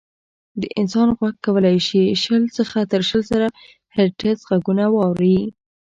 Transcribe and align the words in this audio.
د 0.61 0.63
انسان 0.79 1.07
غوږ 1.17 1.35
کولی 1.45 1.77
شي 1.87 2.03
شل 2.23 2.43
څخه 2.57 2.79
تر 2.91 3.01
شل 3.09 3.21
زره 3.31 3.47
هیرټز 3.95 4.37
غږونه 4.49 4.85
واوري. 4.89 5.39